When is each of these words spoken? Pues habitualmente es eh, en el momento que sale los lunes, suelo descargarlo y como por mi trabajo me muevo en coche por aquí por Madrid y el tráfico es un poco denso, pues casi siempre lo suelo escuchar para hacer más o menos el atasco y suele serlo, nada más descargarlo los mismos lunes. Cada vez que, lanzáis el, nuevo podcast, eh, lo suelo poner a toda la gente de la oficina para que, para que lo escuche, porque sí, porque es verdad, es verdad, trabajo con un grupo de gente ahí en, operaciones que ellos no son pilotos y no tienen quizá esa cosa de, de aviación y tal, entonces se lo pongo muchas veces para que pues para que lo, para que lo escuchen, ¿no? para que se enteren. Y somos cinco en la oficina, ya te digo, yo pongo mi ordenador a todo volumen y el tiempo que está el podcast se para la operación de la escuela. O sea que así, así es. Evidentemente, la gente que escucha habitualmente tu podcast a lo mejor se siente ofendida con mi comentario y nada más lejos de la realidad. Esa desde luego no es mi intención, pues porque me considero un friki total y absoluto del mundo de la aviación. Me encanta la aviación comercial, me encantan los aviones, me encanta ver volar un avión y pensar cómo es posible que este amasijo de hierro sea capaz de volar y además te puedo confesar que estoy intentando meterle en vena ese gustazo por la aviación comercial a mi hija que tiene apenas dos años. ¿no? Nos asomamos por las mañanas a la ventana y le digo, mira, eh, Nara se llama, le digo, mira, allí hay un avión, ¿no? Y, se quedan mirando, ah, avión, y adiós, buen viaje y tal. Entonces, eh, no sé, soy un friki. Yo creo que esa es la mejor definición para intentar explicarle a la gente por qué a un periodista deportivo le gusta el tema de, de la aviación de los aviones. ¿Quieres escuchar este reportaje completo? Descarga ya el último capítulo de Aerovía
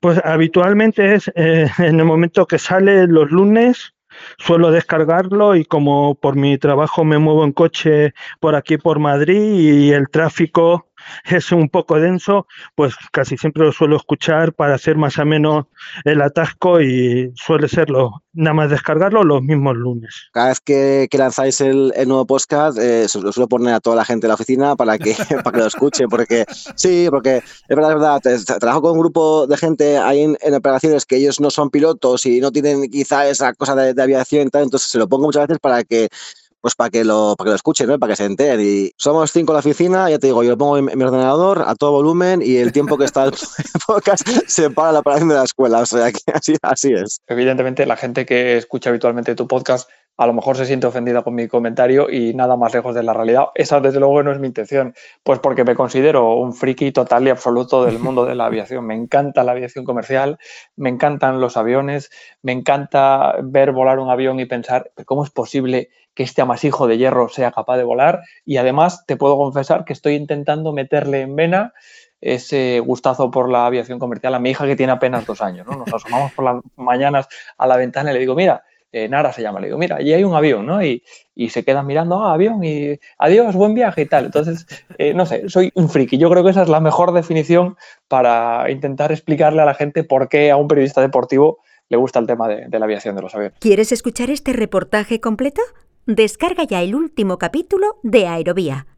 Pues 0.00 0.20
habitualmente 0.24 1.14
es 1.14 1.30
eh, 1.34 1.68
en 1.78 1.98
el 1.98 2.04
momento 2.04 2.46
que 2.46 2.58
sale 2.58 3.06
los 3.06 3.30
lunes, 3.30 3.94
suelo 4.38 4.70
descargarlo 4.70 5.56
y 5.56 5.64
como 5.64 6.14
por 6.14 6.36
mi 6.36 6.58
trabajo 6.58 7.04
me 7.04 7.18
muevo 7.18 7.44
en 7.44 7.52
coche 7.52 8.14
por 8.40 8.54
aquí 8.54 8.78
por 8.78 8.98
Madrid 8.98 9.52
y 9.52 9.92
el 9.92 10.08
tráfico 10.08 10.87
es 11.24 11.52
un 11.52 11.68
poco 11.68 11.98
denso, 12.00 12.46
pues 12.74 12.94
casi 13.12 13.36
siempre 13.36 13.64
lo 13.64 13.72
suelo 13.72 13.96
escuchar 13.96 14.52
para 14.52 14.74
hacer 14.74 14.96
más 14.96 15.18
o 15.18 15.24
menos 15.24 15.66
el 16.04 16.20
atasco 16.22 16.80
y 16.80 17.32
suele 17.34 17.68
serlo, 17.68 18.22
nada 18.32 18.54
más 18.54 18.70
descargarlo 18.70 19.24
los 19.24 19.42
mismos 19.42 19.76
lunes. 19.76 20.28
Cada 20.32 20.48
vez 20.48 20.60
que, 20.60 21.08
lanzáis 21.12 21.60
el, 21.60 21.92
nuevo 22.06 22.26
podcast, 22.26 22.78
eh, 22.78 23.06
lo 23.20 23.32
suelo 23.32 23.48
poner 23.48 23.74
a 23.74 23.80
toda 23.80 23.96
la 23.96 24.04
gente 24.04 24.26
de 24.26 24.28
la 24.28 24.34
oficina 24.34 24.76
para 24.76 24.98
que, 24.98 25.14
para 25.44 25.52
que 25.52 25.58
lo 25.58 25.66
escuche, 25.66 26.06
porque 26.08 26.44
sí, 26.76 27.08
porque 27.10 27.38
es 27.38 27.76
verdad, 27.76 28.20
es 28.24 28.46
verdad, 28.46 28.58
trabajo 28.58 28.82
con 28.82 28.92
un 28.92 29.00
grupo 29.00 29.46
de 29.46 29.56
gente 29.56 29.98
ahí 29.98 30.22
en, 30.22 30.54
operaciones 30.54 31.06
que 31.06 31.16
ellos 31.16 31.40
no 31.40 31.50
son 31.50 31.70
pilotos 31.70 32.26
y 32.26 32.40
no 32.40 32.50
tienen 32.50 32.90
quizá 32.90 33.28
esa 33.28 33.52
cosa 33.54 33.74
de, 33.74 33.94
de 33.94 34.02
aviación 34.02 34.48
y 34.48 34.50
tal, 34.50 34.64
entonces 34.64 34.90
se 34.90 34.98
lo 34.98 35.08
pongo 35.08 35.26
muchas 35.26 35.46
veces 35.46 35.60
para 35.60 35.84
que 35.84 36.08
pues 36.60 36.74
para 36.74 36.90
que 36.90 37.04
lo, 37.04 37.34
para 37.36 37.46
que 37.46 37.50
lo 37.50 37.56
escuchen, 37.56 37.88
¿no? 37.88 37.98
para 37.98 38.12
que 38.12 38.16
se 38.16 38.24
enteren. 38.24 38.60
Y 38.60 38.90
somos 38.96 39.32
cinco 39.32 39.52
en 39.52 39.54
la 39.54 39.60
oficina, 39.60 40.10
ya 40.10 40.18
te 40.18 40.28
digo, 40.28 40.42
yo 40.42 40.56
pongo 40.56 40.80
mi 40.80 41.04
ordenador 41.04 41.64
a 41.66 41.74
todo 41.74 41.92
volumen 41.92 42.42
y 42.42 42.56
el 42.56 42.72
tiempo 42.72 42.98
que 42.98 43.04
está 43.04 43.24
el 43.24 43.32
podcast 43.86 44.26
se 44.46 44.70
para 44.70 44.92
la 44.92 45.00
operación 45.00 45.28
de 45.28 45.36
la 45.36 45.44
escuela. 45.44 45.80
O 45.80 45.86
sea 45.86 46.10
que 46.12 46.20
así, 46.32 46.56
así 46.62 46.92
es. 46.92 47.20
Evidentemente, 47.26 47.86
la 47.86 47.96
gente 47.96 48.26
que 48.26 48.56
escucha 48.56 48.90
habitualmente 48.90 49.34
tu 49.34 49.46
podcast 49.46 49.88
a 50.18 50.26
lo 50.26 50.32
mejor 50.32 50.56
se 50.56 50.66
siente 50.66 50.88
ofendida 50.88 51.22
con 51.22 51.36
mi 51.36 51.46
comentario 51.46 52.10
y 52.10 52.34
nada 52.34 52.56
más 52.56 52.74
lejos 52.74 52.92
de 52.92 53.04
la 53.04 53.14
realidad. 53.14 53.46
Esa 53.54 53.78
desde 53.78 54.00
luego 54.00 54.20
no 54.24 54.32
es 54.32 54.40
mi 54.40 54.48
intención, 54.48 54.92
pues 55.22 55.38
porque 55.38 55.62
me 55.62 55.76
considero 55.76 56.34
un 56.34 56.54
friki 56.54 56.90
total 56.90 57.28
y 57.28 57.30
absoluto 57.30 57.84
del 57.84 57.98
mundo 58.00 58.26
de 58.26 58.34
la 58.34 58.46
aviación. 58.46 58.84
Me 58.84 58.96
encanta 58.96 59.44
la 59.44 59.52
aviación 59.52 59.84
comercial, 59.84 60.38
me 60.74 60.88
encantan 60.88 61.40
los 61.40 61.56
aviones, 61.56 62.10
me 62.42 62.50
encanta 62.50 63.36
ver 63.44 63.70
volar 63.70 64.00
un 64.00 64.10
avión 64.10 64.40
y 64.40 64.46
pensar 64.46 64.90
cómo 65.04 65.22
es 65.22 65.30
posible 65.30 65.90
que 66.14 66.24
este 66.24 66.42
amasijo 66.42 66.88
de 66.88 66.98
hierro 66.98 67.28
sea 67.28 67.52
capaz 67.52 67.76
de 67.76 67.84
volar 67.84 68.22
y 68.44 68.56
además 68.56 69.06
te 69.06 69.16
puedo 69.16 69.36
confesar 69.36 69.84
que 69.84 69.92
estoy 69.92 70.16
intentando 70.16 70.72
meterle 70.72 71.20
en 71.20 71.36
vena 71.36 71.72
ese 72.20 72.80
gustazo 72.80 73.30
por 73.30 73.48
la 73.48 73.66
aviación 73.66 74.00
comercial 74.00 74.34
a 74.34 74.40
mi 74.40 74.50
hija 74.50 74.66
que 74.66 74.74
tiene 74.74 74.90
apenas 74.90 75.24
dos 75.26 75.40
años. 75.40 75.64
¿no? 75.68 75.76
Nos 75.76 75.94
asomamos 75.94 76.32
por 76.32 76.44
las 76.44 76.56
mañanas 76.74 77.28
a 77.56 77.68
la 77.68 77.76
ventana 77.76 78.10
y 78.10 78.14
le 78.14 78.18
digo, 78.18 78.34
mira, 78.34 78.64
eh, 78.92 79.08
Nara 79.08 79.32
se 79.32 79.42
llama, 79.42 79.60
le 79.60 79.66
digo, 79.66 79.78
mira, 79.78 79.96
allí 79.96 80.12
hay 80.12 80.24
un 80.24 80.34
avión, 80.34 80.66
¿no? 80.66 80.82
Y, 80.82 81.02
se 81.50 81.64
quedan 81.64 81.86
mirando, 81.86 82.24
ah, 82.24 82.34
avión, 82.34 82.64
y 82.64 82.98
adiós, 83.16 83.54
buen 83.54 83.72
viaje 83.72 84.02
y 84.02 84.06
tal. 84.06 84.24
Entonces, 84.24 84.66
eh, 84.98 85.14
no 85.14 85.24
sé, 85.24 85.48
soy 85.48 85.70
un 85.76 85.88
friki. 85.88 86.18
Yo 86.18 86.28
creo 86.30 86.42
que 86.42 86.50
esa 86.50 86.62
es 86.62 86.68
la 86.68 86.80
mejor 86.80 87.12
definición 87.12 87.76
para 88.08 88.68
intentar 88.72 89.12
explicarle 89.12 89.62
a 89.62 89.64
la 89.64 89.74
gente 89.74 90.02
por 90.02 90.28
qué 90.28 90.50
a 90.50 90.56
un 90.56 90.66
periodista 90.66 91.00
deportivo 91.00 91.60
le 91.88 91.96
gusta 91.96 92.18
el 92.18 92.26
tema 92.26 92.48
de, 92.48 92.66
de 92.66 92.78
la 92.80 92.86
aviación 92.86 93.14
de 93.14 93.22
los 93.22 93.34
aviones. 93.36 93.56
¿Quieres 93.60 93.92
escuchar 93.92 94.30
este 94.30 94.52
reportaje 94.52 95.20
completo? 95.20 95.62
Descarga 96.06 96.64
ya 96.64 96.82
el 96.82 96.96
último 96.96 97.38
capítulo 97.38 97.98
de 98.02 98.26
Aerovía 98.26 98.88